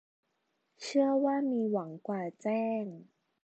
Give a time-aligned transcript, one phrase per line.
[0.81, 2.83] เชื่อว่ามีหวังกว่าแจ้ง